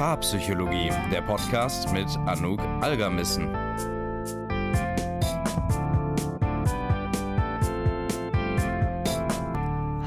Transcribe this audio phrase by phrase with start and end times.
[0.00, 3.54] Paarpsychologie, der Podcast mit Anouk Algermissen.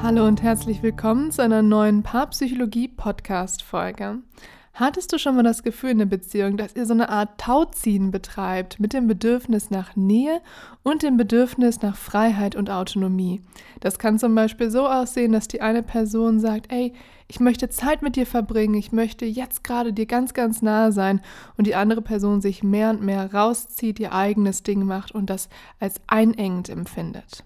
[0.02, 4.16] Hallo und herzlich willkommen zu einer neuen Paarpsychologie-Podcast-Folge.
[4.76, 8.10] Hattest du schon mal das Gefühl in der Beziehung, dass ihr so eine Art Tauziehen
[8.10, 10.40] betreibt mit dem Bedürfnis nach Nähe
[10.82, 13.40] und dem Bedürfnis nach Freiheit und Autonomie?
[13.78, 16.92] Das kann zum Beispiel so aussehen, dass die eine Person sagt, ey,
[17.28, 21.20] ich möchte Zeit mit dir verbringen, ich möchte jetzt gerade dir ganz, ganz nahe sein
[21.56, 25.48] und die andere Person sich mehr und mehr rauszieht, ihr eigenes Ding macht und das
[25.78, 27.44] als einengend empfindet.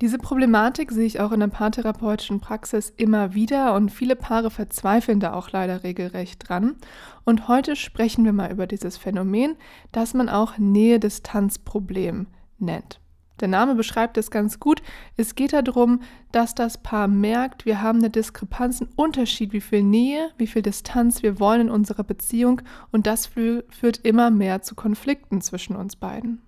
[0.00, 5.18] Diese Problematik sehe ich auch in der paartherapeutischen Praxis immer wieder und viele Paare verzweifeln
[5.18, 6.76] da auch leider regelrecht dran.
[7.24, 9.56] Und heute sprechen wir mal über dieses Phänomen,
[9.90, 13.00] das man auch Nähe-Distanz-Problem nennt.
[13.40, 14.82] Der Name beschreibt es ganz gut.
[15.16, 19.82] Es geht darum, dass das Paar merkt, wir haben eine Diskrepanz, einen Unterschied, wie viel
[19.82, 22.62] Nähe, wie viel Distanz wir wollen in unserer Beziehung
[22.92, 26.40] und das führt immer mehr zu Konflikten zwischen uns beiden.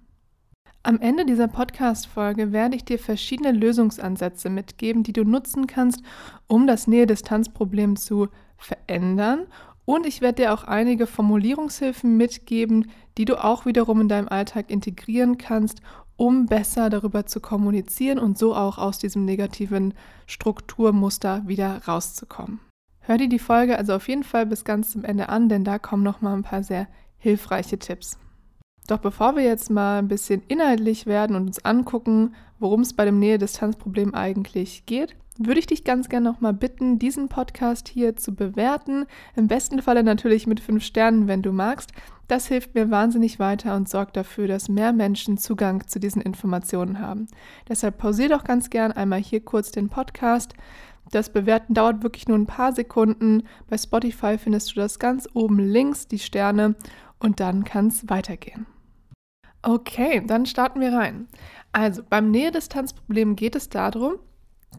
[0.83, 6.03] Am Ende dieser Podcast-Folge werde ich dir verschiedene Lösungsansätze mitgeben, die du nutzen kannst,
[6.47, 9.47] um das Nähe-Distanz-Problem zu verändern.
[9.85, 14.71] Und ich werde dir auch einige Formulierungshilfen mitgeben, die du auch wiederum in deinem Alltag
[14.71, 15.83] integrieren kannst,
[16.17, 19.93] um besser darüber zu kommunizieren und so auch aus diesem negativen
[20.27, 22.59] Strukturmuster wieder rauszukommen.
[23.01, 25.79] Hör dir die Folge also auf jeden Fall bis ganz zum Ende an, denn da
[25.79, 26.87] kommen noch mal ein paar sehr
[27.19, 28.19] hilfreiche Tipps.
[28.91, 33.05] Doch bevor wir jetzt mal ein bisschen inhaltlich werden und uns angucken, worum es bei
[33.05, 38.35] dem Nähe-Distanz-Problem eigentlich geht, würde ich dich ganz gerne nochmal bitten, diesen Podcast hier zu
[38.35, 39.07] bewerten.
[39.37, 41.93] Im besten Falle natürlich mit fünf Sternen, wenn du magst.
[42.27, 46.99] Das hilft mir wahnsinnig weiter und sorgt dafür, dass mehr Menschen Zugang zu diesen Informationen
[46.99, 47.29] haben.
[47.69, 50.55] Deshalb pausiere doch ganz gern einmal hier kurz den Podcast.
[51.13, 53.45] Das Bewerten dauert wirklich nur ein paar Sekunden.
[53.69, 56.75] Bei Spotify findest du das ganz oben links, die Sterne,
[57.21, 58.67] und dann kann es weitergehen.
[59.63, 61.29] Okay, dann starten wir rein.
[61.73, 64.15] Also beim Nähe-Distanz-Problem geht es darum,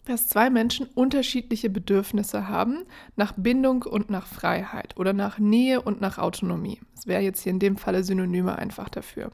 [0.05, 2.83] dass zwei Menschen unterschiedliche Bedürfnisse haben
[3.15, 6.79] nach Bindung und nach Freiheit oder nach Nähe und nach Autonomie.
[6.95, 9.31] Das wäre jetzt hier in dem Falle Synonyme einfach dafür.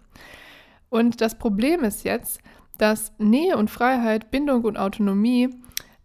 [0.89, 2.41] Und das Problem ist jetzt,
[2.77, 5.49] dass Nähe und Freiheit, Bindung und Autonomie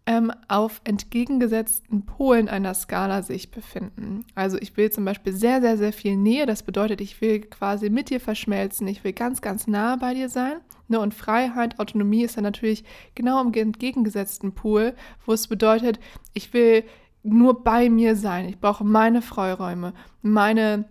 [0.04, 4.24] ähm, auf entgegengesetzten Polen einer Skala sich befinden.
[4.34, 6.44] Also ich will zum Beispiel sehr, sehr, sehr viel Nähe.
[6.46, 8.88] Das bedeutet, ich will quasi mit dir verschmelzen.
[8.88, 10.56] Ich will ganz, ganz nah bei dir sein.
[10.88, 10.98] Ne?
[10.98, 16.00] Und Freiheit, Autonomie ist dann natürlich genau im entgegengesetzten Pol, wo es bedeutet,
[16.34, 16.84] ich will
[17.22, 18.48] nur bei mir sein.
[18.48, 20.84] Ich brauche meine Freiräume, meine,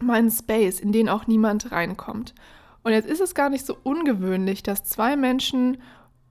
[0.00, 2.34] meinen Space, in den auch niemand reinkommt.
[2.84, 5.78] Und jetzt ist es gar nicht so ungewöhnlich, dass zwei Menschen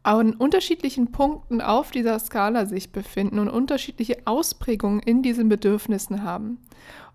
[0.03, 6.59] an unterschiedlichen Punkten auf dieser Skala sich befinden und unterschiedliche Ausprägungen in diesen Bedürfnissen haben.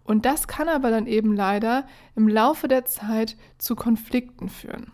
[0.05, 4.91] Und das kann aber dann eben leider im Laufe der Zeit zu Konflikten führen.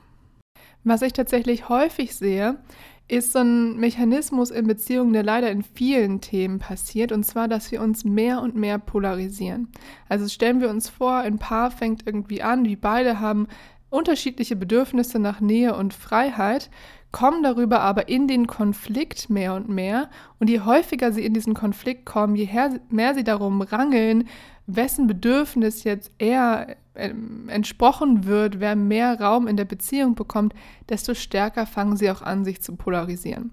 [0.82, 2.58] Was ich tatsächlich häufig sehe,
[3.06, 7.70] ist so ein Mechanismus in Beziehungen, der leider in vielen Themen passiert, und zwar, dass
[7.70, 9.68] wir uns mehr und mehr polarisieren.
[10.08, 13.46] Also stellen wir uns vor, ein Paar fängt irgendwie an, die beide haben
[13.90, 16.70] unterschiedliche Bedürfnisse nach Nähe und Freiheit,
[17.14, 20.10] kommen darüber aber in den Konflikt mehr und mehr.
[20.40, 22.48] Und je häufiger sie in diesen Konflikt kommen, je
[22.90, 24.26] mehr sie darum rangeln,
[24.66, 30.54] wessen Bedürfnis jetzt eher ähm, entsprochen wird, wer mehr Raum in der Beziehung bekommt,
[30.88, 33.52] desto stärker fangen sie auch an, sich zu polarisieren.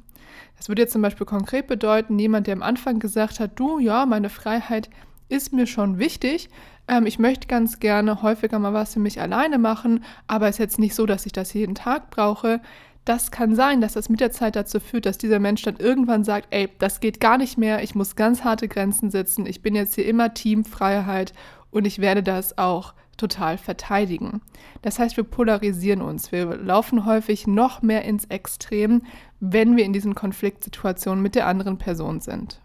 [0.57, 4.07] Das würde jetzt zum Beispiel konkret bedeuten, jemand, der am Anfang gesagt hat, du, ja,
[4.07, 4.89] meine Freiheit
[5.29, 6.49] ist mir schon wichtig,
[6.87, 10.59] ähm, ich möchte ganz gerne häufiger mal was für mich alleine machen, aber es ist
[10.59, 12.59] jetzt nicht so, dass ich das jeden Tag brauche
[13.05, 16.23] das kann sein, dass das mit der Zeit dazu führt, dass dieser Mensch dann irgendwann
[16.23, 19.75] sagt, ey, das geht gar nicht mehr, ich muss ganz harte Grenzen setzen, ich bin
[19.75, 21.33] jetzt hier immer Teamfreiheit
[21.71, 24.41] und ich werde das auch total verteidigen.
[24.81, 29.03] Das heißt, wir polarisieren uns, wir laufen häufig noch mehr ins Extrem,
[29.39, 32.61] wenn wir in diesen Konfliktsituationen mit der anderen Person sind.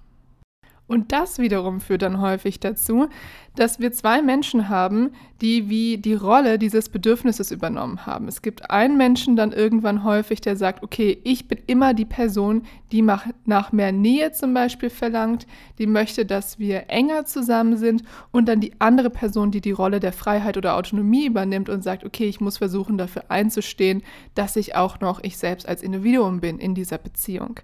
[0.88, 3.08] Und das wiederum führt dann häufig dazu,
[3.56, 5.10] dass wir zwei Menschen haben,
[5.40, 8.28] die wie die Rolle dieses Bedürfnisses übernommen haben.
[8.28, 12.62] Es gibt einen Menschen dann irgendwann häufig, der sagt, okay, ich bin immer die Person,
[12.92, 15.46] die nach mehr Nähe zum Beispiel verlangt,
[15.78, 19.98] die möchte, dass wir enger zusammen sind und dann die andere Person, die die Rolle
[19.98, 24.02] der Freiheit oder Autonomie übernimmt und sagt, okay, ich muss versuchen dafür einzustehen,
[24.36, 27.58] dass ich auch noch ich selbst als Individuum bin in dieser Beziehung.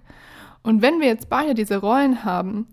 [0.61, 2.67] Und wenn wir jetzt beide diese Rollen haben,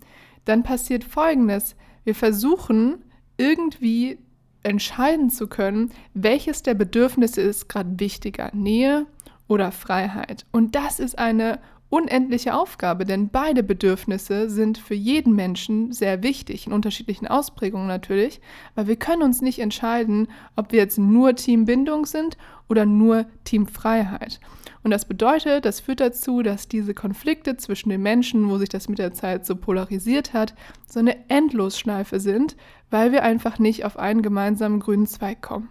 [0.44, 1.76] dann passiert Folgendes.
[2.04, 3.04] Wir versuchen
[3.36, 4.18] irgendwie
[4.62, 9.06] entscheiden zu können, welches der Bedürfnisse ist gerade wichtiger, Nähe
[9.48, 10.44] oder Freiheit.
[10.52, 11.58] Und das ist eine
[11.90, 18.40] unendliche Aufgabe, denn beide Bedürfnisse sind für jeden Menschen sehr wichtig, in unterschiedlichen Ausprägungen natürlich,
[18.76, 22.38] weil wir können uns nicht entscheiden, ob wir jetzt nur Teambindung sind
[22.68, 24.40] oder nur Teamfreiheit.
[24.82, 28.88] Und das bedeutet, das führt dazu, dass diese Konflikte zwischen den Menschen, wo sich das
[28.88, 30.54] mit der Zeit so polarisiert hat,
[30.86, 32.56] so eine Endlosschleife sind,
[32.88, 35.68] weil wir einfach nicht auf einen gemeinsamen grünen Zweig kommen.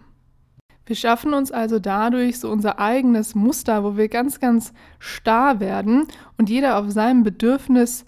[0.86, 6.06] Wir schaffen uns also dadurch so unser eigenes Muster, wo wir ganz, ganz starr werden
[6.36, 8.04] und jeder auf seinem Bedürfnis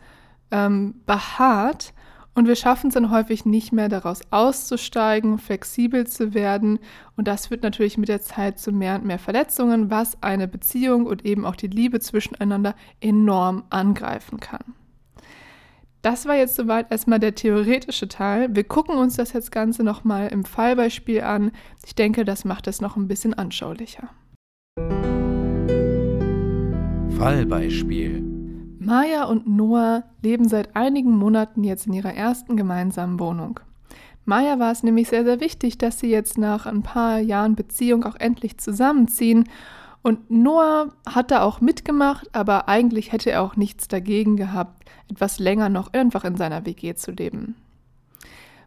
[0.51, 1.93] ähm, beharrt.
[2.35, 6.79] Und wir schaffen es dann häufig nicht mehr daraus auszusteigen, flexibel zu werden.
[7.15, 11.05] Und das führt natürlich mit der Zeit zu mehr und mehr Verletzungen, was eine Beziehung
[11.05, 14.75] und eben auch die Liebe zwischeneinander enorm angreifen kann.
[16.03, 18.53] Das war jetzt soweit erstmal der theoretische Teil.
[18.57, 21.53] Wir gucken uns das jetzt Ganze nochmal im Fallbeispiel an.
[21.87, 24.11] Ich denke, das macht es noch ein bisschen anschaulicher.
[27.17, 28.21] Fallbeispiel.
[28.81, 33.61] Maya und Noah leben seit einigen Monaten jetzt in ihrer ersten gemeinsamen Wohnung.
[34.25, 38.03] Maya war es nämlich sehr, sehr wichtig, dass sie jetzt nach ein paar Jahren Beziehung
[38.03, 39.45] auch endlich zusammenziehen.
[40.03, 44.83] Und Noah hat da auch mitgemacht, aber eigentlich hätte er auch nichts dagegen gehabt
[45.13, 47.55] etwas länger noch einfach in seiner WG zu leben.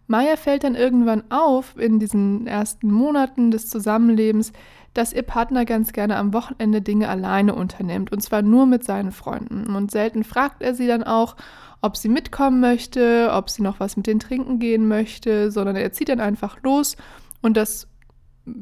[0.08, 4.54] Maya fällt dann irgendwann auf in diesen ersten Monaten des Zusammenlebens,
[4.94, 9.12] dass ihr Partner ganz gerne am Wochenende Dinge alleine unternimmt und zwar nur mit seinen
[9.12, 9.76] Freunden.
[9.76, 11.36] Und selten fragt er sie dann auch,
[11.82, 15.92] ob sie mitkommen möchte, ob sie noch was mit denen trinken gehen möchte, sondern er
[15.92, 16.96] zieht dann einfach los
[17.42, 17.88] und das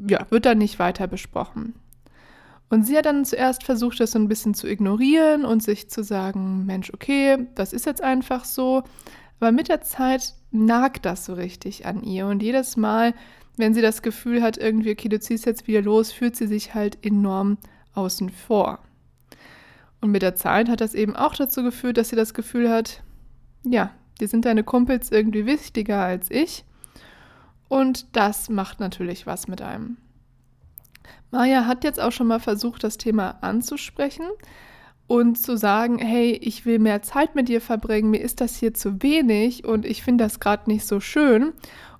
[0.08, 1.74] ja, wird dann nicht weiter besprochen.
[2.74, 6.02] Und sie hat dann zuerst versucht, das so ein bisschen zu ignorieren und sich zu
[6.02, 8.82] sagen, Mensch, okay, das ist jetzt einfach so.
[9.38, 12.26] Aber mit der Zeit nagt das so richtig an ihr.
[12.26, 13.14] Und jedes Mal,
[13.56, 16.74] wenn sie das Gefühl hat, irgendwie, okay, du ziehst jetzt wieder los, fühlt sie sich
[16.74, 17.58] halt enorm
[17.94, 18.80] außen vor.
[20.00, 23.04] Und mit der Zeit hat das eben auch dazu geführt, dass sie das Gefühl hat,
[23.62, 26.64] ja, dir sind deine Kumpels irgendwie wichtiger als ich.
[27.68, 29.96] Und das macht natürlich was mit einem.
[31.34, 34.26] Maja hat jetzt auch schon mal versucht, das Thema anzusprechen
[35.08, 38.72] und zu sagen, hey, ich will mehr Zeit mit dir verbringen, mir ist das hier
[38.72, 41.52] zu wenig und ich finde das gerade nicht so schön.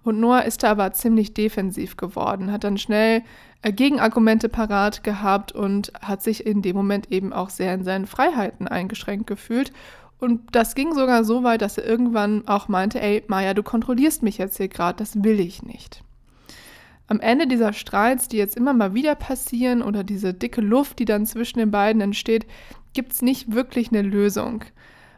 [0.04, 3.22] Und Noah ist da aber ziemlich defensiv geworden, hat dann schnell
[3.62, 8.06] äh, Gegenargumente parat gehabt und hat sich in dem Moment eben auch sehr in seinen
[8.06, 9.72] Freiheiten eingeschränkt gefühlt.
[10.20, 14.22] Und das ging sogar so weit, dass er irgendwann auch meinte, ey, Maja, du kontrollierst
[14.22, 16.03] mich jetzt hier gerade, das will ich nicht.
[17.06, 21.04] Am Ende dieser Streits, die jetzt immer mal wieder passieren oder diese dicke Luft, die
[21.04, 22.46] dann zwischen den beiden entsteht,
[22.94, 24.64] gibt es nicht wirklich eine Lösung.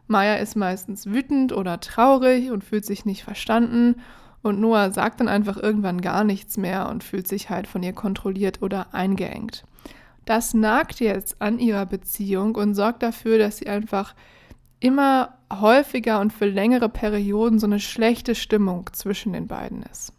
[0.08, 3.96] Maya ist meistens wütend oder traurig und fühlt sich nicht verstanden
[4.42, 7.92] und Noah sagt dann einfach irgendwann gar nichts mehr und fühlt sich halt von ihr
[7.92, 9.64] kontrolliert oder eingeengt.
[10.24, 14.14] Das nagt jetzt an ihrer Beziehung und sorgt dafür, dass sie einfach
[14.78, 20.12] immer häufiger und für längere Perioden so eine schlechte Stimmung zwischen den beiden ist.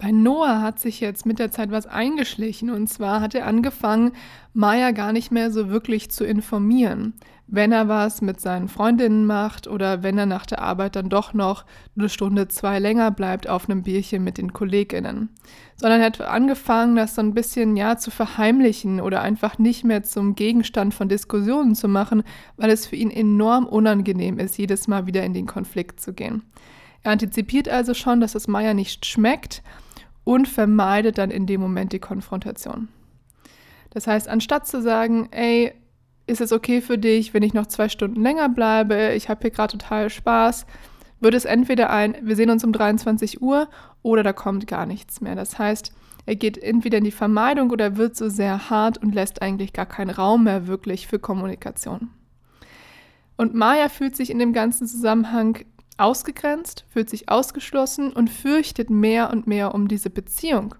[0.00, 4.12] Bei Noah hat sich jetzt mit der Zeit was eingeschlichen und zwar hat er angefangen,
[4.54, 7.12] Maya gar nicht mehr so wirklich zu informieren.
[7.46, 11.34] Wenn er was mit seinen Freundinnen macht oder wenn er nach der Arbeit dann doch
[11.34, 11.66] noch
[11.98, 15.28] eine Stunde, zwei länger bleibt auf einem Bierchen mit den KollegInnen.
[15.76, 20.02] Sondern er hat angefangen, das so ein bisschen, ja, zu verheimlichen oder einfach nicht mehr
[20.02, 22.22] zum Gegenstand von Diskussionen zu machen,
[22.56, 26.42] weil es für ihn enorm unangenehm ist, jedes Mal wieder in den Konflikt zu gehen.
[27.02, 29.62] Er antizipiert also schon, dass es Maya nicht schmeckt
[30.30, 32.86] und vermeidet dann in dem Moment die Konfrontation.
[33.90, 35.72] Das heißt, anstatt zu sagen, ey,
[36.28, 39.50] ist es okay für dich, wenn ich noch zwei Stunden länger bleibe, ich habe hier
[39.50, 40.66] gerade total Spaß,
[41.18, 43.68] wird es entweder ein, wir sehen uns um 23 Uhr
[44.02, 45.34] oder da kommt gar nichts mehr.
[45.34, 45.92] Das heißt,
[46.26, 49.86] er geht entweder in die Vermeidung oder wird so sehr hart und lässt eigentlich gar
[49.86, 52.10] keinen Raum mehr wirklich für Kommunikation.
[53.36, 55.58] Und Maya fühlt sich in dem ganzen Zusammenhang
[56.00, 60.74] ausgegrenzt, fühlt sich ausgeschlossen und fürchtet mehr und mehr um diese Beziehung.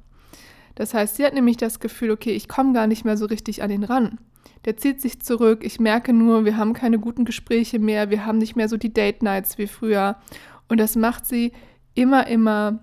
[0.75, 3.63] Das heißt, sie hat nämlich das Gefühl, okay, ich komme gar nicht mehr so richtig
[3.63, 4.19] an ihn ran.
[4.65, 8.39] Der zieht sich zurück, ich merke nur, wir haben keine guten Gespräche mehr, wir haben
[8.39, 10.17] nicht mehr so die Date Nights wie früher.
[10.69, 11.53] Und das macht sie
[11.95, 12.81] immer, immer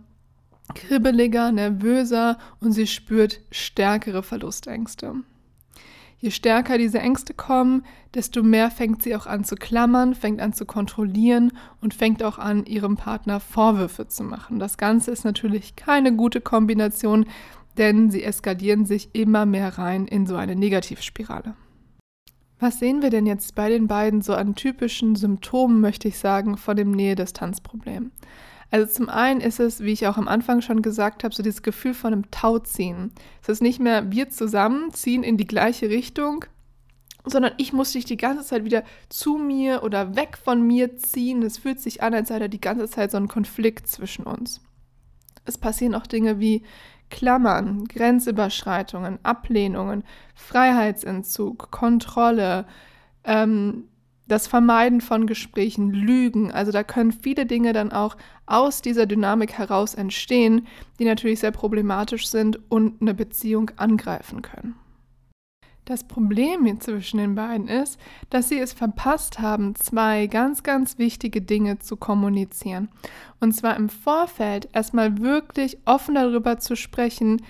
[0.75, 5.15] kribbeliger, nervöser und sie spürt stärkere Verlustängste.
[6.19, 10.53] Je stärker diese Ängste kommen, desto mehr fängt sie auch an zu klammern, fängt an
[10.53, 14.57] zu kontrollieren und fängt auch an, ihrem Partner Vorwürfe zu machen.
[14.57, 17.25] Das Ganze ist natürlich keine gute Kombination,
[17.77, 21.53] denn sie eskalieren sich immer mehr rein in so eine Negativspirale.
[22.59, 26.57] Was sehen wir denn jetzt bei den beiden so an typischen Symptomen, möchte ich sagen,
[26.57, 28.11] von dem Nähe-Distanz-Problem?
[28.69, 31.63] Also zum einen ist es, wie ich auch am Anfang schon gesagt habe, so dieses
[31.63, 33.11] Gefühl von einem Tauziehen.
[33.41, 36.45] Es ist nicht mehr wir zusammen ziehen in die gleiche Richtung
[37.29, 41.43] sondern ich muss dich die ganze Zeit wieder zu mir oder weg von mir ziehen.
[41.43, 44.61] Es fühlt sich an, als sei da die ganze Zeit so ein Konflikt zwischen uns.
[45.45, 46.63] Es passieren auch Dinge wie
[47.09, 50.03] Klammern, Grenzüberschreitungen, Ablehnungen,
[50.35, 52.65] Freiheitsentzug, Kontrolle,
[53.23, 53.85] ähm,
[54.27, 56.51] das Vermeiden von Gesprächen, Lügen.
[56.51, 60.67] Also da können viele Dinge dann auch aus dieser Dynamik heraus entstehen,
[60.99, 64.75] die natürlich sehr problematisch sind und eine Beziehung angreifen können.
[65.87, 67.97] Das Problem hier zwischen den beiden ist,
[68.29, 72.89] dass sie es verpasst haben, zwei ganz, ganz wichtige Dinge zu kommunizieren.
[73.39, 77.41] Und zwar im Vorfeld erstmal wirklich offen darüber zu sprechen,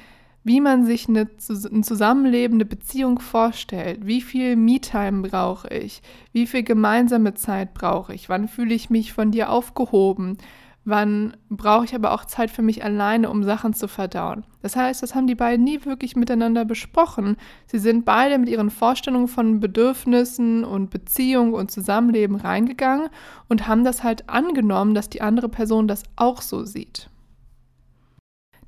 [0.47, 4.07] wie man sich eine, ein Zusammenleben, Beziehung vorstellt.
[4.07, 6.01] Wie viel Me-Time brauche ich?
[6.31, 8.29] Wie viel gemeinsame Zeit brauche ich?
[8.29, 10.37] Wann fühle ich mich von dir aufgehoben?
[10.85, 14.45] Wann brauche ich aber auch Zeit für mich alleine, um Sachen zu verdauen?
[14.61, 17.35] Das heißt, das haben die beiden nie wirklich miteinander besprochen.
[17.65, 23.09] Sie sind beide mit ihren Vorstellungen von Bedürfnissen und Beziehung und Zusammenleben reingegangen
[23.49, 27.09] und haben das halt angenommen, dass die andere Person das auch so sieht.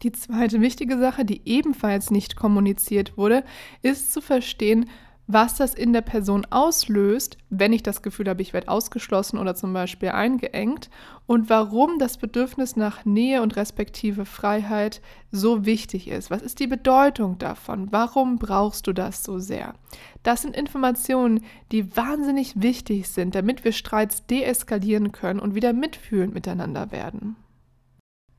[0.01, 3.44] Die zweite wichtige Sache, die ebenfalls nicht kommuniziert wurde,
[3.82, 4.89] ist zu verstehen,
[5.32, 9.53] was das in der Person auslöst, wenn ich das Gefühl habe, ich werde ausgeschlossen oder
[9.53, 10.89] zum Beispiel eingeengt
[11.27, 15.01] und warum das Bedürfnis nach Nähe und respektive Freiheit
[15.32, 16.32] so wichtig ist.
[16.32, 17.89] Was ist die Bedeutung davon?
[17.91, 19.75] Warum brauchst du das so sehr?
[20.24, 26.34] Das sind Informationen, die wahnsinnig wichtig sind, damit wir Streits deeskalieren können und wieder mitfühlend
[26.34, 27.36] miteinander werden.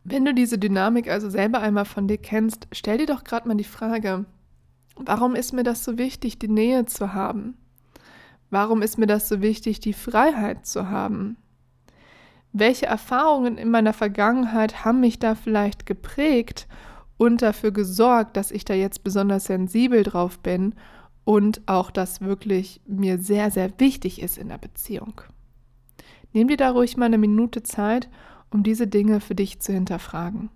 [0.05, 3.57] Wenn du diese Dynamik also selber einmal von dir kennst, stell dir doch gerade mal
[3.57, 4.25] die Frage,
[5.03, 7.57] Warum ist mir das so wichtig, die Nähe zu haben?
[8.51, 11.39] Warum ist mir das so wichtig, die Freiheit zu haben?
[12.53, 16.67] Welche Erfahrungen in meiner Vergangenheit haben mich da vielleicht geprägt
[17.17, 20.75] und dafür gesorgt, dass ich da jetzt besonders sensibel drauf bin
[21.25, 25.23] und auch das wirklich mir sehr, sehr wichtig ist in der Beziehung?
[26.33, 28.11] Nimm dir da ruhig mal eine Minute Zeit,
[28.51, 30.51] um diese Dinge für dich zu hinterfragen.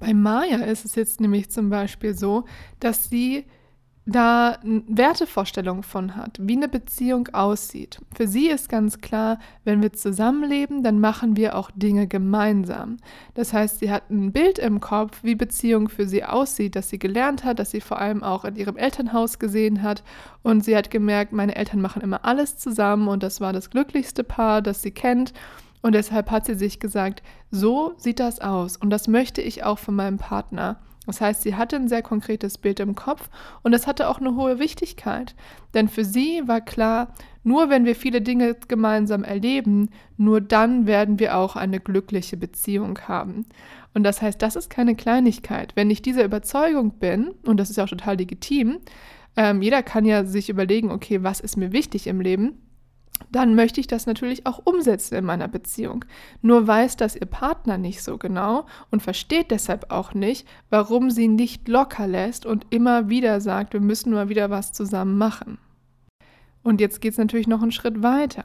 [0.00, 2.44] Bei Maya ist es jetzt nämlich zum Beispiel so,
[2.80, 3.44] dass sie
[4.06, 8.00] da Wertevorstellungen von hat, wie eine Beziehung aussieht.
[8.14, 12.98] Für sie ist ganz klar, wenn wir zusammenleben, dann machen wir auch Dinge gemeinsam.
[13.32, 16.98] Das heißt, sie hat ein Bild im Kopf, wie Beziehung für sie aussieht, das sie
[16.98, 20.04] gelernt hat, das sie vor allem auch in ihrem Elternhaus gesehen hat.
[20.42, 24.22] Und sie hat gemerkt, meine Eltern machen immer alles zusammen und das war das glücklichste
[24.22, 25.32] Paar, das sie kennt.
[25.84, 29.78] Und deshalb hat sie sich gesagt, so sieht das aus und das möchte ich auch
[29.78, 30.80] von meinem Partner.
[31.04, 33.28] Das heißt, sie hatte ein sehr konkretes Bild im Kopf
[33.62, 35.34] und das hatte auch eine hohe Wichtigkeit.
[35.74, 37.08] Denn für sie war klar,
[37.42, 42.98] nur wenn wir viele Dinge gemeinsam erleben, nur dann werden wir auch eine glückliche Beziehung
[43.06, 43.44] haben.
[43.92, 45.76] Und das heißt, das ist keine Kleinigkeit.
[45.76, 48.78] Wenn ich dieser Überzeugung bin, und das ist ja auch total legitim,
[49.36, 52.63] ähm, jeder kann ja sich überlegen, okay, was ist mir wichtig im Leben?
[53.30, 56.04] Dann möchte ich das natürlich auch umsetzen in meiner Beziehung.
[56.42, 61.28] Nur weiß das ihr Partner nicht so genau und versteht deshalb auch nicht, warum sie
[61.28, 65.58] nicht locker lässt und immer wieder sagt, wir müssen mal wieder was zusammen machen.
[66.62, 68.44] Und jetzt geht es natürlich noch einen Schritt weiter.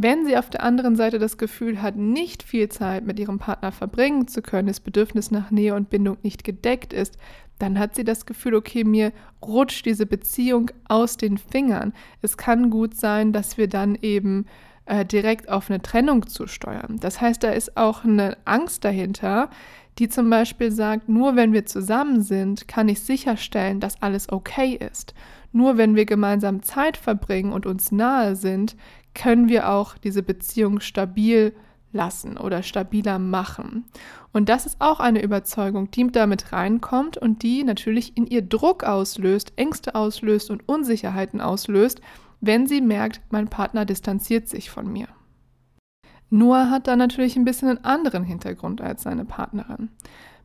[0.00, 3.72] Wenn sie auf der anderen Seite das Gefühl hat, nicht viel Zeit mit ihrem Partner
[3.72, 7.18] verbringen zu können, das Bedürfnis nach Nähe und Bindung nicht gedeckt ist,
[7.58, 9.10] dann hat sie das Gefühl, okay, mir
[9.44, 11.92] rutscht diese Beziehung aus den Fingern.
[12.22, 14.46] Es kann gut sein, dass wir dann eben
[14.86, 16.98] äh, direkt auf eine Trennung zusteuern.
[17.00, 19.50] Das heißt, da ist auch eine Angst dahinter,
[19.98, 24.78] die zum Beispiel sagt, nur wenn wir zusammen sind, kann ich sicherstellen, dass alles okay
[24.92, 25.12] ist.
[25.52, 28.76] Nur wenn wir gemeinsam Zeit verbringen und uns nahe sind,
[29.14, 31.54] können wir auch diese Beziehung stabil
[31.92, 33.84] lassen oder stabiler machen.
[34.32, 38.84] Und das ist auch eine Überzeugung, die damit reinkommt und die natürlich in ihr Druck
[38.84, 42.00] auslöst, Ängste auslöst und Unsicherheiten auslöst,
[42.40, 45.08] wenn sie merkt, mein Partner distanziert sich von mir.
[46.30, 49.88] Noah hat da natürlich ein bisschen einen anderen Hintergrund als seine Partnerin.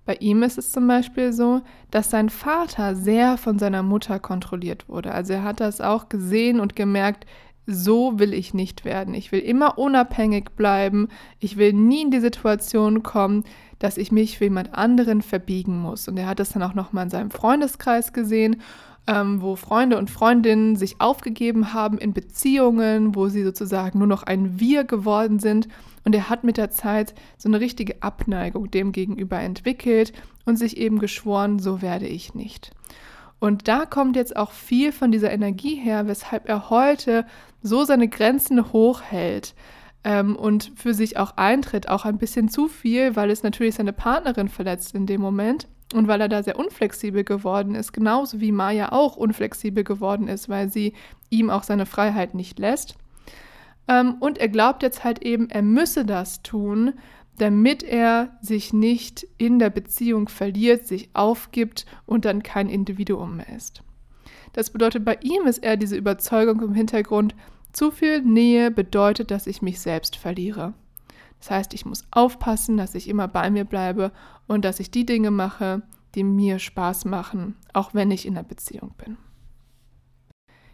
[0.06, 4.90] Bei ihm ist es zum Beispiel so, dass sein Vater sehr von seiner Mutter kontrolliert
[4.90, 5.14] wurde.
[5.14, 7.26] Also er hat das auch gesehen und gemerkt,
[7.66, 9.14] so will ich nicht werden.
[9.14, 11.08] Ich will immer unabhängig bleiben.
[11.40, 13.46] Ich will nie in die Situation kommen,
[13.80, 16.08] dass ich mich für jemand anderen verbiegen muss.
[16.08, 18.62] Und er hat das dann auch nochmal in seinem Freundeskreis gesehen,
[19.08, 24.24] ähm, wo Freunde und Freundinnen sich aufgegeben haben in Beziehungen, wo sie sozusagen nur noch
[24.24, 25.68] ein Wir geworden sind.
[26.06, 30.14] Und er hat mit der Zeit so eine richtige Abneigung dem gegenüber entwickelt
[30.46, 32.72] und sich eben geschworen, so werde ich nicht.
[33.40, 37.26] Und da kommt jetzt auch viel von dieser Energie her, weshalb er heute
[37.62, 39.54] so seine Grenzen hochhält
[40.06, 43.92] ähm, und für sich auch eintritt, auch ein bisschen zu viel, weil es natürlich seine
[43.92, 45.68] Partnerin verletzt in dem Moment.
[45.94, 50.50] Und weil er da sehr unflexibel geworden ist, genauso wie Maya auch unflexibel geworden ist,
[50.50, 50.94] weil sie
[51.30, 52.96] ihm auch seine Freiheit nicht lässt.
[53.88, 56.94] Ähm, und er glaubt jetzt halt eben, er müsse das tun,
[57.38, 63.56] damit er sich nicht in der Beziehung verliert, sich aufgibt und dann kein Individuum mehr
[63.56, 63.84] ist.
[64.54, 67.36] Das bedeutet, bei ihm ist eher diese Überzeugung im Hintergrund,
[67.72, 70.76] zu viel Nähe bedeutet, dass ich mich selbst verliere.
[71.44, 74.14] Das heißt, ich muss aufpassen, dass ich immer bei mir bleibe
[74.48, 75.82] und dass ich die Dinge mache,
[76.16, 79.18] die mir Spaß machen, auch wenn ich in einer Beziehung bin.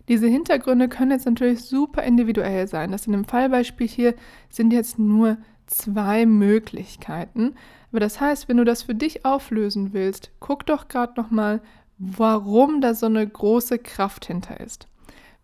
[0.08, 2.92] Diese Hintergründe können jetzt natürlich super individuell sein.
[2.92, 4.14] Das in dem Fallbeispiel hier
[4.52, 7.56] sind jetzt nur zwei Möglichkeiten.
[7.90, 11.64] Aber das heißt, wenn du das für dich auflösen willst, guck doch gerade nochmal,
[11.98, 14.88] warum da so eine große Kraft hinter ist.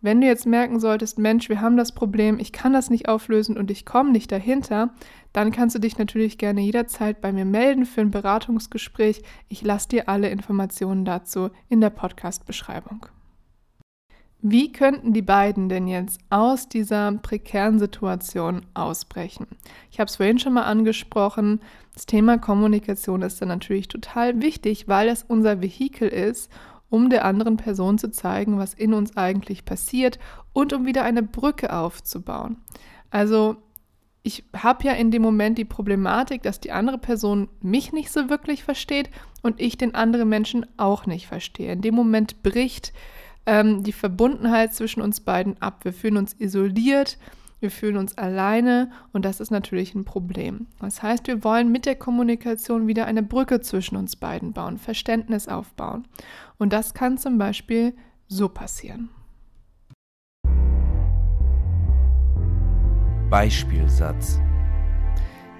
[0.05, 3.57] Wenn du jetzt merken solltest, Mensch, wir haben das Problem, ich kann das nicht auflösen
[3.57, 4.91] und ich komme nicht dahinter,
[5.33, 9.24] dann kannst du dich natürlich gerne jederzeit bei mir melden für ein Beratungsgespräch.
[9.50, 13.07] Ich lasse dir alle Informationen dazu in der Podcast-Beschreibung.
[14.43, 19.47] Wie könnten die beiden denn jetzt aus dieser prekären Situation ausbrechen?
[19.89, 21.62] Ich habe es vorhin schon mal angesprochen.
[21.95, 26.51] Das Thema Kommunikation ist dann natürlich total wichtig, weil es unser Vehikel ist,
[26.89, 30.20] um der anderen Person zu zeigen, was in uns eigentlich passiert
[30.54, 32.58] und um wieder eine Brücke aufzubauen.
[33.10, 33.58] Also
[34.24, 38.30] ich habe ja in dem Moment die Problematik, dass die andere Person mich nicht so
[38.30, 39.10] wirklich versteht
[39.44, 41.72] und ich den anderen Menschen auch nicht verstehe.
[41.72, 42.92] In dem Moment bricht
[43.46, 45.86] ähm, die Verbundenheit zwischen uns beiden ab.
[45.86, 47.20] Wir fühlen uns isoliert,
[47.59, 50.67] wir fühlen uns alleine und das ist natürlich ein Problem.
[50.79, 55.47] Das heißt, wir wollen mit der Kommunikation wieder eine Brücke zwischen uns beiden bauen, Verständnis
[55.47, 56.07] aufbauen.
[56.57, 57.95] Und das kann zum Beispiel
[58.27, 59.09] so passieren.
[63.29, 64.39] Beispielsatz.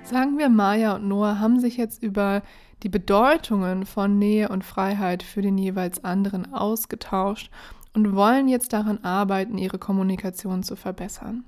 [0.04, 2.44] Sagen wir, Maya und Noah haben sich jetzt über
[2.84, 7.50] die Bedeutungen von Nähe und Freiheit für den jeweils anderen ausgetauscht
[7.94, 11.44] und wollen jetzt daran arbeiten, ihre Kommunikation zu verbessern.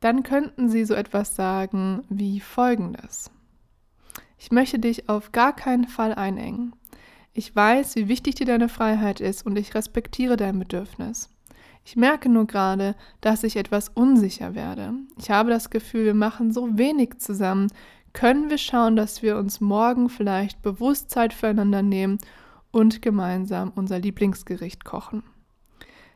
[0.00, 3.30] Dann könnten sie so etwas sagen wie folgendes.
[4.38, 6.74] Ich möchte dich auf gar keinen Fall einengen.
[7.32, 11.30] Ich weiß, wie wichtig dir deine Freiheit ist und ich respektiere dein Bedürfnis.
[11.84, 14.94] Ich merke nur gerade, dass ich etwas unsicher werde.
[15.18, 17.68] Ich habe das Gefühl, wir machen so wenig zusammen
[18.16, 22.16] können wir schauen, dass wir uns morgen vielleicht bewusst Zeit füreinander nehmen
[22.70, 25.22] und gemeinsam unser Lieblingsgericht kochen.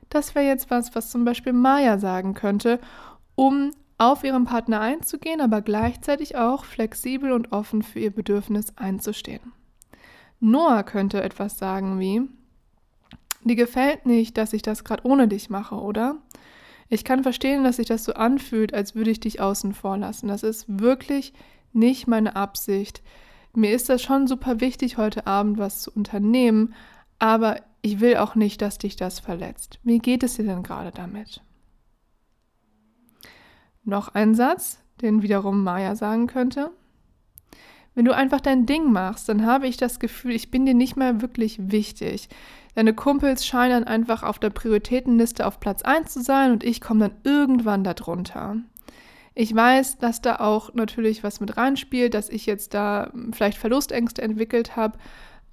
[0.08, 2.80] Das wäre jetzt was, was zum Beispiel Maya sagen könnte,
[3.34, 9.52] um auf ihren Partner einzugehen, aber gleichzeitig auch flexibel und offen für ihr Bedürfnis einzustehen.
[10.40, 12.22] Noah könnte etwas sagen wie,
[13.44, 16.16] dir gefällt nicht, dass ich das gerade ohne dich mache, oder?
[16.88, 20.28] Ich kann verstehen, dass sich das so anfühlt, als würde ich dich außen vor lassen.
[20.28, 21.32] Das ist wirklich
[21.72, 23.02] nicht meine Absicht.
[23.54, 26.74] Mir ist das schon super wichtig, heute Abend was zu unternehmen,
[27.18, 29.78] aber ich will auch nicht, dass dich das verletzt.
[29.82, 31.42] Wie geht es dir denn gerade damit?
[33.84, 36.70] Noch ein Satz, den wiederum Maya sagen könnte.
[37.94, 40.96] Wenn du einfach dein Ding machst, dann habe ich das Gefühl, ich bin dir nicht
[40.96, 42.28] mehr wirklich wichtig.
[42.74, 47.08] Deine Kumpels scheinen einfach auf der Prioritätenliste auf Platz 1 zu sein und ich komme
[47.08, 48.56] dann irgendwann darunter.
[49.34, 54.22] Ich weiß, dass da auch natürlich was mit reinspielt, dass ich jetzt da vielleicht Verlustängste
[54.22, 54.98] entwickelt habe,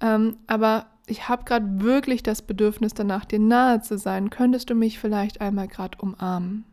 [0.00, 4.30] ähm, aber ich habe gerade wirklich das Bedürfnis danach, dir nahe zu sein.
[4.30, 6.64] Könntest du mich vielleicht einmal gerade umarmen?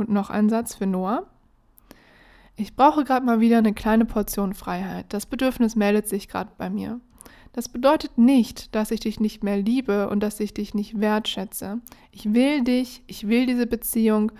[0.00, 1.26] Und noch ein Satz für Noah.
[2.56, 5.04] Ich brauche gerade mal wieder eine kleine Portion Freiheit.
[5.10, 7.00] Das Bedürfnis meldet sich gerade bei mir.
[7.52, 11.82] Das bedeutet nicht, dass ich dich nicht mehr liebe und dass ich dich nicht wertschätze.
[12.12, 14.32] Ich will dich, ich will diese Beziehung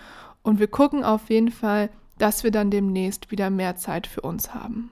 [0.43, 4.55] und wir gucken auf jeden Fall, dass wir dann demnächst wieder mehr Zeit für uns
[4.55, 4.91] haben.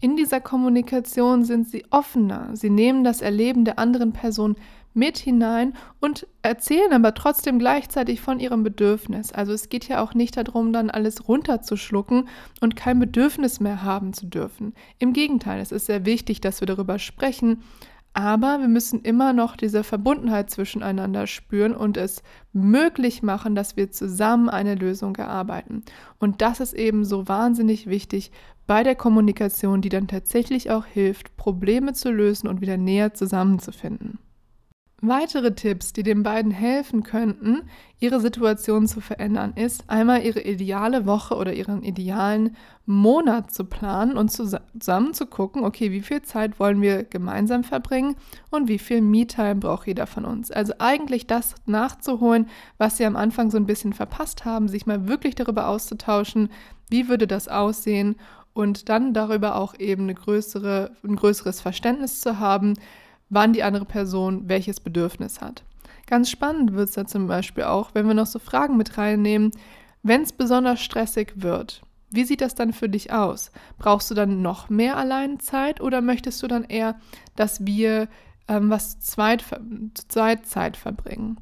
[0.00, 4.56] In dieser Kommunikation sind sie offener, sie nehmen das Erleben der anderen Person
[4.96, 9.32] mit hinein und erzählen aber trotzdem gleichzeitig von ihrem Bedürfnis.
[9.32, 12.28] Also es geht ja auch nicht darum, dann alles runterzuschlucken
[12.60, 14.74] und kein Bedürfnis mehr haben zu dürfen.
[14.98, 17.62] Im Gegenteil, es ist sehr wichtig, dass wir darüber sprechen,
[18.16, 22.22] aber wir müssen immer noch diese Verbundenheit zwischeneinander spüren und es
[22.54, 25.84] möglich machen, dass wir zusammen eine Lösung erarbeiten.
[26.18, 28.32] Und das ist eben so wahnsinnig wichtig
[28.66, 34.18] bei der Kommunikation, die dann tatsächlich auch hilft, Probleme zu lösen und wieder näher zusammenzufinden.
[35.02, 37.68] Weitere Tipps, die den beiden helfen könnten,
[38.00, 42.56] ihre Situation zu verändern, ist einmal ihre ideale Woche oder ihren idealen
[42.86, 48.16] Monat zu planen und zusammen zu gucken, okay, wie viel Zeit wollen wir gemeinsam verbringen
[48.50, 50.50] und wie viel Me-Time braucht jeder von uns.
[50.50, 55.08] Also eigentlich das nachzuholen, was sie am Anfang so ein bisschen verpasst haben, sich mal
[55.08, 56.48] wirklich darüber auszutauschen,
[56.88, 58.16] wie würde das aussehen
[58.54, 62.72] und dann darüber auch eben eine größere, ein größeres Verständnis zu haben,
[63.28, 65.64] wann die andere Person welches Bedürfnis hat.
[66.06, 69.50] Ganz spannend wird es da zum Beispiel auch, wenn wir noch so Fragen mit reinnehmen,
[70.02, 71.82] wenn es besonders stressig wird.
[72.10, 73.50] Wie sieht das dann für dich aus?
[73.78, 77.00] Brauchst du dann noch mehr Alleinzeit oder möchtest du dann eher,
[77.34, 78.08] dass wir
[78.46, 81.38] ähm, was zu zweit, zu zweit Zeit verbringen?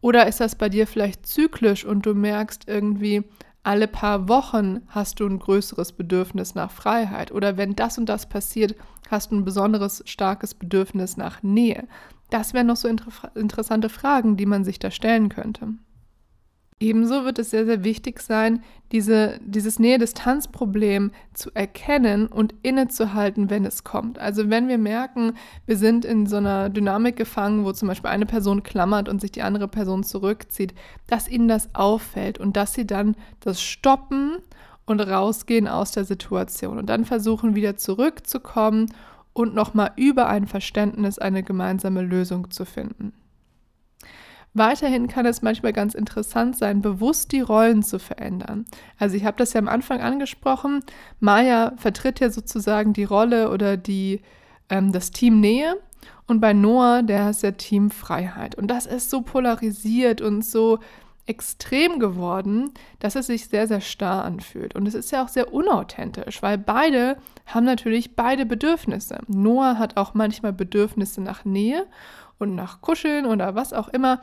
[0.00, 3.24] Oder ist das bei dir vielleicht zyklisch und du merkst irgendwie,
[3.66, 7.32] alle paar Wochen hast du ein größeres Bedürfnis nach Freiheit?
[7.32, 8.76] Oder wenn das und das passiert,
[9.10, 11.88] hast du ein besonderes starkes Bedürfnis nach Nähe?
[12.30, 15.74] Das wären noch so inter interessante Fragen, die man sich da stellen könnte.
[16.78, 18.62] Ebenso wird es sehr, sehr wichtig sein,
[18.92, 24.18] diese, dieses Nähe-Distanz-Problem zu erkennen und innezuhalten, wenn es kommt.
[24.18, 25.32] Also wenn wir merken,
[25.64, 29.32] wir sind in so einer Dynamik gefangen, wo zum Beispiel eine Person klammert und sich
[29.32, 30.74] die andere Person zurückzieht,
[31.06, 34.36] dass ihnen das auffällt und dass sie dann das stoppen
[34.84, 38.92] und rausgehen aus der Situation und dann versuchen wieder zurückzukommen
[39.32, 43.14] und nochmal über ein Verständnis eine gemeinsame Lösung zu finden.
[44.56, 48.64] Weiterhin kann es manchmal ganz interessant sein, bewusst die Rollen zu verändern.
[48.98, 50.82] Also ich habe das ja am Anfang angesprochen.
[51.20, 54.22] Maya vertritt ja sozusagen die Rolle oder die,
[54.70, 55.76] ähm, das Team Nähe
[56.26, 58.54] und bei Noah, der ist ja Team Freiheit.
[58.54, 60.78] Und das ist so polarisiert und so
[61.26, 64.74] extrem geworden, dass es sich sehr, sehr starr anfühlt.
[64.74, 67.16] Und es ist ja auch sehr unauthentisch, weil beide
[67.46, 69.18] haben natürlich beide Bedürfnisse.
[69.26, 71.86] Noah hat auch manchmal Bedürfnisse nach Nähe
[72.38, 74.20] und nach Kuscheln oder was auch immer.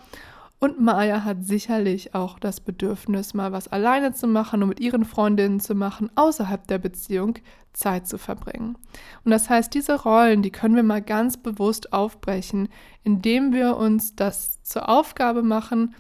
[0.60, 5.04] Und Maya hat sicherlich auch das Bedürfnis, mal was alleine zu machen und mit ihren
[5.04, 7.36] Freundinnen zu machen, außerhalb der Beziehung
[7.74, 8.78] Zeit zu verbringen.
[9.26, 12.70] Und das heißt, diese Rollen, die können wir mal ganz bewusst aufbrechen,
[13.04, 15.96] indem wir uns das zur Aufgabe machen,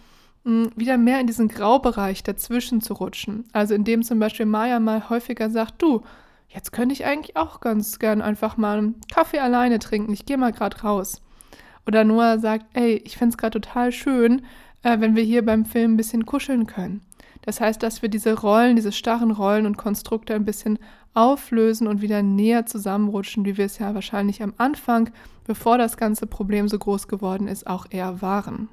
[0.46, 3.46] wieder mehr in diesen Graubereich dazwischen zu rutschen.
[3.54, 6.04] Also indem zum Beispiel Maya mal häufiger sagt, du,
[6.48, 10.38] jetzt könnte ich eigentlich auch ganz gern einfach mal einen Kaffee alleine trinken, ich gehe
[10.38, 11.23] mal gerade raus.
[11.88, 14.44] Oder Noah sagt, ey, ich finde es gerade total schön,
[14.84, 17.02] äh, wenn wir hier beim Film ein bisschen kuscheln können.
[17.42, 20.80] Das heißt, dass wir diese Rollen, diese starren Rollen und Konstrukte ein bisschen
[21.14, 25.12] auflösen und wieder näher zusammenrutschen, wie wir es ja wahrscheinlich am Anfang,
[25.46, 28.70] bevor das ganze Problem so groß geworden ist, auch eher waren.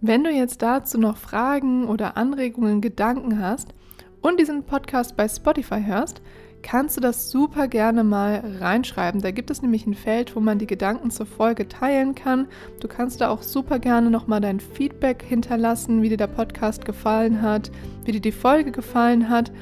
[0.00, 3.72] Wenn du jetzt dazu noch Fragen oder Anregungen, Gedanken hast
[4.20, 6.20] und diesen Podcast bei Spotify hörst,
[6.64, 9.20] kannst du das super gerne mal reinschreiben.
[9.20, 12.48] Da gibt es nämlich ein Feld, wo man die Gedanken zur Folge teilen kann.
[12.80, 17.42] Du kannst da auch super gerne nochmal dein Feedback hinterlassen, wie dir der Podcast gefallen
[17.42, 17.70] hat,
[18.04, 19.52] wie dir die Folge gefallen hat.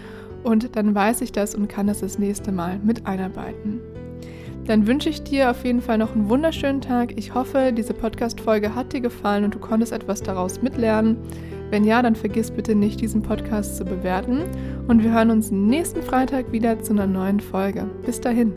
[0.45, 3.81] Und dann weiß ich das und kann das das nächste Mal mit einarbeiten.
[4.67, 7.19] Dann wünsche ich dir auf jeden Fall noch einen wunderschönen Tag.
[7.19, 11.17] Ich hoffe, diese Podcast-Folge hat dir gefallen und du konntest etwas daraus mitlernen.
[11.73, 14.43] Wenn ja, dann vergiss bitte nicht, diesen Podcast zu bewerten.
[14.89, 17.89] Und wir hören uns nächsten Freitag wieder zu einer neuen Folge.
[18.05, 18.53] Bis dahin.